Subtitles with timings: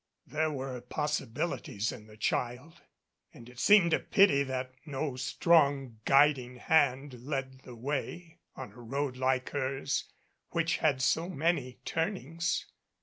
[0.25, 2.81] There were possibilities in the child
[3.35, 8.81] and it seemed a pity that no strong guiding hand led the way on a
[8.81, 10.05] road like hers,
[10.49, 12.65] which had so many turnings.